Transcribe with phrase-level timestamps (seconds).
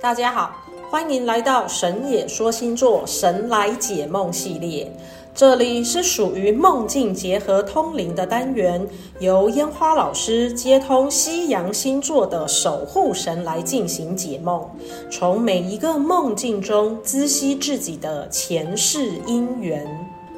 [0.00, 0.52] 大家好，
[0.88, 4.92] 欢迎来到神野说星座神来解梦系列。
[5.34, 8.86] 这里是属于梦境结合通灵的单元，
[9.18, 14.70] 由烟花老师接通西洋星座的守护神来进行解梦，
[15.10, 19.84] 从每一个梦境中知悉自己的前世因缘。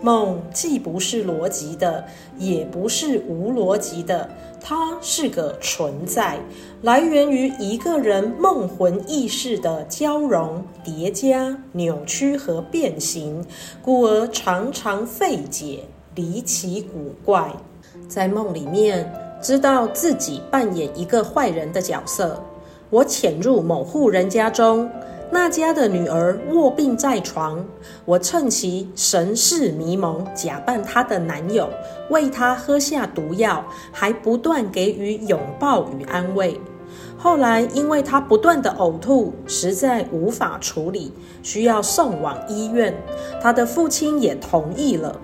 [0.02, 2.04] 梦既不是逻辑的，
[2.38, 4.28] 也不是无逻辑的，
[4.60, 6.38] 它是个存在，
[6.82, 13.44] 来源于一个人梦魂意识的交融、叠加、扭曲和变形，
[13.82, 17.52] 故而常常费解、离奇古怪。
[18.08, 19.12] 在梦里面，
[19.42, 22.42] 知道自己扮演一个坏人的角色，
[22.88, 24.90] 我潜入某户人家中。
[25.32, 27.64] 那家的女儿卧病在床，
[28.04, 31.70] 我趁其神识迷蒙，假扮她的男友，
[32.10, 36.60] 为她喝下毒药，还不断给予拥抱与安慰。
[37.16, 42.92] 后来，因为她不断的呕吐，实在无法处理，需要送往医院，
[43.40, 45.16] 她的父亲也同意了。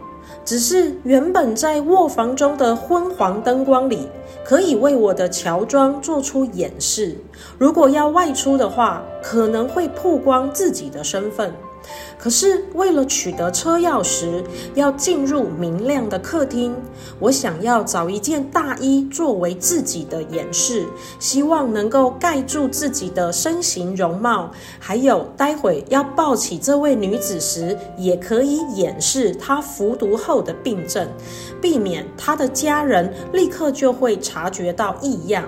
[0.46, 4.08] 只是原本在卧房中的昏黄灯光里，
[4.44, 7.16] 可以为我的乔装做出掩饰。
[7.58, 11.52] 如果要外出的话，可能会曝光自己的身份。
[12.18, 14.42] 可是为了取得车钥匙，
[14.74, 16.74] 要进入明亮的客厅，
[17.18, 20.86] 我想要找一件大衣作为自己的掩饰，
[21.18, 31.08] 希望能够盖住自己的身形容貌，还有待会要抱起这位女子时，也可以掩饰她服毒后的病症，
[31.60, 35.44] 避免她的家人立刻就会察觉到异样。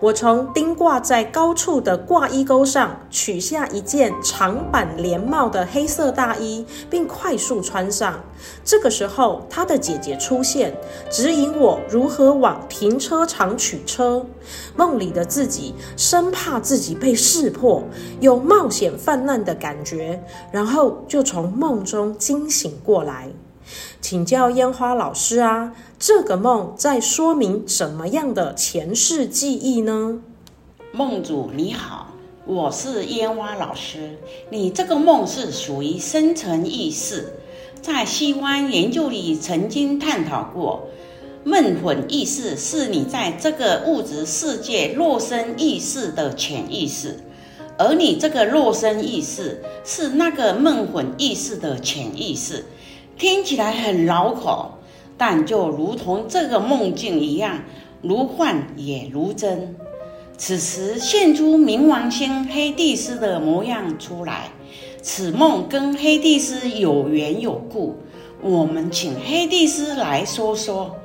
[0.00, 8.20] 我从钉挂在高处的挂衣钩上取下一件长版连帽的黑色大衣，并快速穿上。
[8.64, 10.74] 这个时候，他的姐姐出现，
[11.10, 14.26] 指引我如何往停车场取车。
[14.76, 17.82] 梦里的自己生怕自己被识破，
[18.20, 23.30] 有冒险犯难的感觉，然后就从梦中惊醒过来。
[24.00, 30.20] 请教烟花老师啊，这个梦在说明怎么样的前世记忆呢？
[30.92, 32.08] 梦主你好，
[32.46, 34.18] 我是烟花老师。
[34.50, 37.32] 你这个梦是属于深层意识，
[37.80, 40.88] 在西方研究里曾经探讨过，
[41.42, 47.18] 梦魂意识是你在这个物质世界肉身意识的潜意识，
[47.78, 52.66] 而你这个肉身意识是那个梦魂意识的潜意识。
[53.16, 54.78] 听起来很绕口，
[55.16, 57.60] 但就如同这个梦境一样，
[58.02, 59.76] 如幻也如真。
[60.36, 64.50] 此时现出冥王星黑帝斯的模样出来，
[65.00, 67.96] 此梦跟黑帝斯有缘有故。
[68.42, 70.96] 我们请黑帝斯来说说。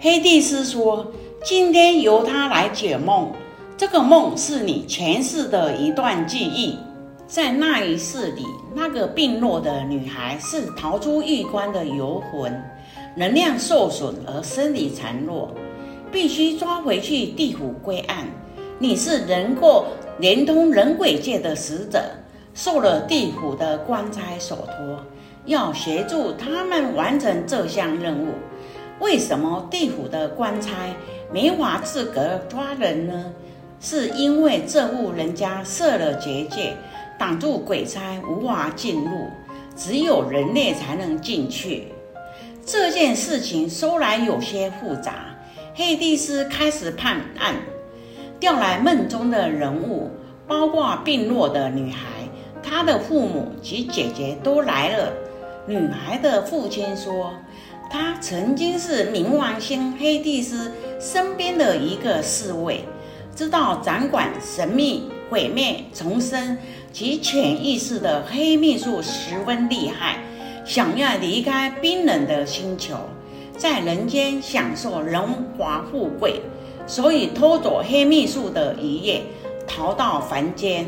[0.00, 1.12] 黑帝斯说
[1.44, 3.30] ：“今天由他来解梦，
[3.76, 6.76] 这个梦是你前世的一段记忆。”
[7.32, 8.44] 在那一世里，
[8.74, 12.62] 那个病弱的女孩是逃出狱关的游魂，
[13.16, 15.50] 能量受损而身体孱弱，
[16.12, 18.26] 必须抓回去地府归案。
[18.78, 19.86] 你是能够
[20.18, 22.02] 连通人鬼界的使者，
[22.52, 25.02] 受了地府的官差所托，
[25.46, 28.26] 要协助他们完成这项任务。
[29.00, 30.70] 为什么地府的官差
[31.32, 33.32] 没法资格抓人呢？
[33.80, 36.76] 是因为这户人家设了结界。
[37.22, 39.28] 挡住鬼差无法进入，
[39.76, 41.84] 只有人类才能进去。
[42.66, 45.26] 这件事情说来有些复杂。
[45.72, 47.54] 黑帝斯开始判案，
[48.40, 50.10] 调来梦中的人物，
[50.48, 52.08] 包括病弱的女孩，
[52.60, 55.12] 她的父母及姐姐都来了。
[55.68, 57.32] 女孩的父亲说，
[57.88, 62.84] 他曾经是冥王星黑帝斯身边的一个侍卫，
[63.34, 66.56] 知道掌管神秘毁灭重生。
[66.92, 70.18] 及潜意识的黑秘术十分厉害，
[70.62, 72.94] 想要离开冰冷的星球，
[73.56, 76.42] 在人间享受荣华富贵，
[76.86, 79.22] 所以偷走黑秘术的一夜，
[79.66, 80.86] 逃到凡间。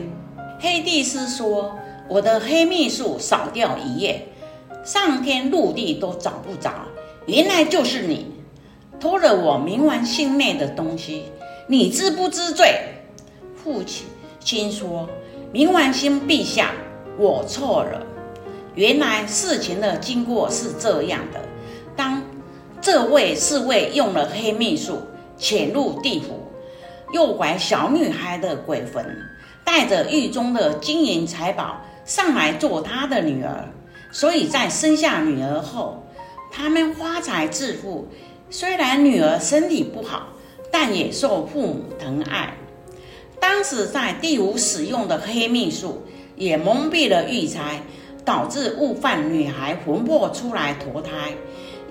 [0.61, 1.75] 黑帝斯说
[2.07, 4.29] ：“我的黑秘术少掉一夜，
[4.85, 6.71] 上天入地都找不着，
[7.25, 8.27] 原来就是你
[9.01, 11.23] 偷了我冥王星内的东西，
[11.67, 12.81] 你知不知罪？”
[13.57, 14.07] 父亲
[14.41, 15.09] 心说。
[15.53, 16.73] 冥王星陛下，
[17.17, 18.05] 我错了。
[18.75, 21.39] 原来事情的经过是这样的：
[21.95, 22.21] 当
[22.81, 25.01] 这位侍卫用了黑秘术
[25.39, 26.41] 潜入地府，
[27.13, 29.07] 诱拐小女孩的鬼魂，
[29.65, 33.69] 带着狱中的金银财宝上来做他的女儿。
[34.11, 36.05] 所以在生下女儿后，
[36.51, 38.09] 他们发财致富。
[38.51, 40.31] 虽然女儿身体不好，
[40.75, 42.53] 但也受父母疼爱。
[43.39, 46.03] 当时在地府使用的黑秘术
[46.35, 47.83] 也蒙蔽了玉钗，
[48.25, 51.11] 导致误犯女孩魂魄出来投胎。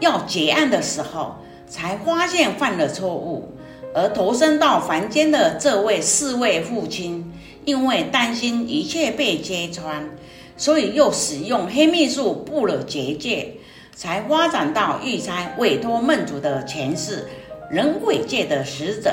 [0.02, 1.36] 要结案的时候，
[1.66, 3.54] 才发现犯了错误。
[3.96, 7.32] 而投身到凡间的这位四位父亲，
[7.64, 10.10] 因为担心一切被揭穿，
[10.58, 13.54] 所以又使用黑秘术布了结界，
[13.96, 17.30] 才发展到玉钗委托梦主的前世
[17.70, 19.12] 人鬼界的使者。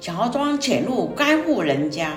[0.00, 2.14] 乔装潜入该户人家，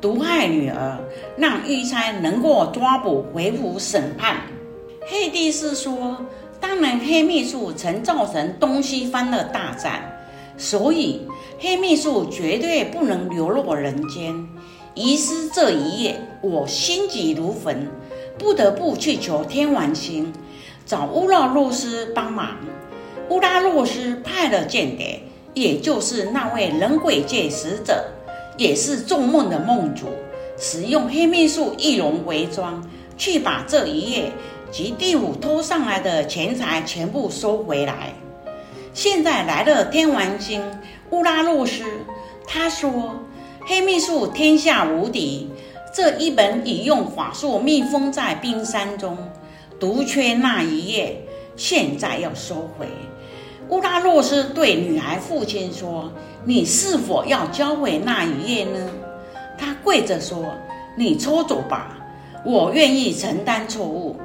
[0.00, 0.98] 毒害女儿，
[1.36, 4.38] 让玉钗能够抓捕回府审判。
[5.06, 6.16] 黑帝斯说
[6.58, 10.00] ：“当年黑秘术曾造成东西方的大战，
[10.56, 14.34] 所以黑秘术绝对不能流落人间。
[14.94, 17.86] 遗失这一夜，我心急如焚，
[18.38, 20.32] 不得不去求天王星，
[20.86, 22.56] 找乌拉诺斯帮忙。
[23.28, 25.20] 乌拉诺斯派了间谍。”
[25.56, 28.04] 也就是那位人鬼界使者，
[28.58, 30.08] 也是做梦的梦主，
[30.58, 32.86] 使用黑秘术易容伪装，
[33.16, 34.30] 去把这一夜
[34.70, 38.12] 及第五偷上来的钱财全部收回来。
[38.92, 40.62] 现在来了天王星
[41.08, 41.84] 乌拉诺斯，
[42.46, 43.14] 他说
[43.64, 45.48] 黑秘术天下无敌，
[45.94, 49.16] 这一本已用法术密封在冰山中，
[49.80, 51.22] 独缺那一页，
[51.56, 52.86] 现在要收回。
[53.68, 56.12] 乌拉诺斯对女孩父亲说
[56.46, 58.78] ：“你是否要交回那一页呢？”
[59.58, 60.54] 他跪着说
[60.96, 61.96] ：“你抽走吧，
[62.44, 64.16] 我愿意承担错误。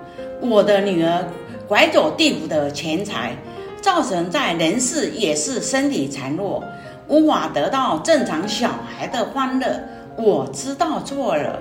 [0.42, 1.26] 我的女儿
[1.68, 3.36] 拐走地府的钱财，
[3.82, 6.64] 造成在人世也是身体残弱，
[7.08, 9.82] 无法得到正常小孩的欢乐。
[10.18, 11.58] 我知道错了。”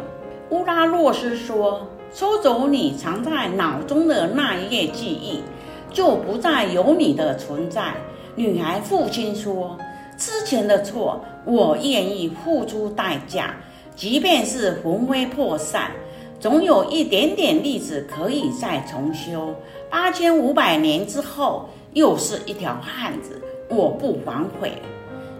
[0.50, 5.42] 乌拉诺斯说：“抽走你藏在脑中的那一页记忆。”
[5.90, 7.94] 就不再有你的存在。
[8.36, 9.76] 女孩父亲说
[10.16, 13.54] ：“之前的错，我愿意付出代价，
[13.94, 15.90] 即便是魂飞魄散，
[16.38, 19.54] 总有一点点例子可以再重修。
[19.90, 24.72] 八千五百年之后，又是一条汉子，我不反悔。”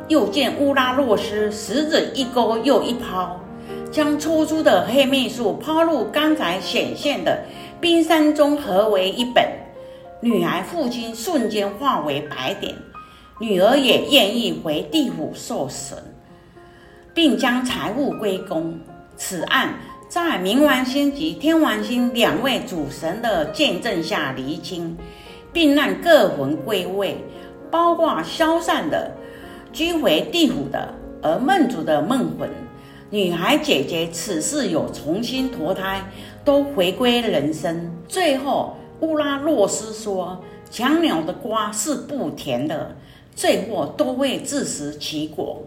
[0.08, 3.38] 又见乌拉诺斯食指一勾又一抛，
[3.92, 7.38] 将抽出的黑秘术抛入刚才显现的
[7.80, 9.44] 冰山中，合为一本。
[10.22, 12.74] 女孩父亲瞬间化为白点，
[13.38, 15.96] 女儿也愿意回地府受审，
[17.14, 18.78] 并将财物归公。
[19.16, 19.76] 此案
[20.10, 24.94] 在冥王星及天王星两位主神的见证下厘清，
[25.54, 27.16] 并让各魂归位，
[27.70, 29.10] 包括消散的、
[29.72, 32.50] 居回地府的，而梦主的梦魂、
[33.08, 36.02] 女孩姐姐此事有重新投胎，
[36.44, 37.90] 都回归人生。
[38.06, 38.76] 最后。
[39.00, 42.96] 乌拉洛斯说：“强扭的瓜是不甜的，
[43.34, 45.62] 罪过都会自食其果。”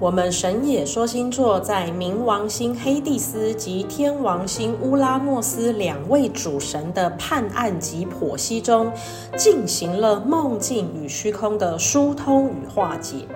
[0.00, 8.90] 我们神野说星座在冥王星黑帝斯及天王星乌拉诺斯两位主神的判案及剖析中，
[9.36, 13.26] 进行了梦境与虚空的疏通与化解。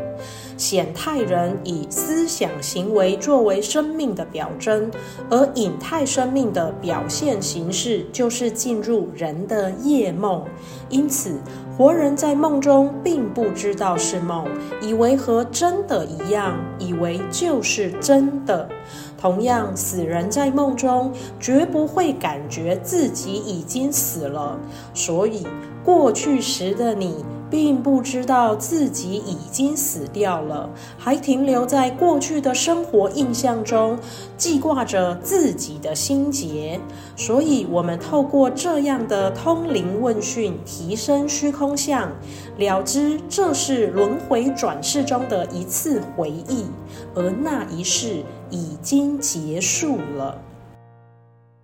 [0.56, 4.90] 显态人以思想行为作为生命的表征，
[5.30, 10.44] 而隐态生命的表现形式就是进入人的夜梦。
[10.88, 11.38] 因此，
[11.78, 14.44] 活人在梦中并不知道是梦，
[14.82, 18.68] 以为和真的一样，以为就是真的。
[19.16, 24.58] 同样，死人在梦中绝不会感觉自己已经死了，
[24.92, 25.46] 所以
[25.84, 27.24] 过去时的你。
[27.50, 33.98] 并不知道自己已经死掉了，还停留在过去的生活印象中，
[34.36, 36.80] 记挂着自己的心结。
[37.16, 42.12] 所以，我们透过这样的通灵问讯，提升虚空相，
[42.56, 46.66] 了知这是轮回转世中的一次回忆，
[47.14, 50.40] 而那一世已经结束了。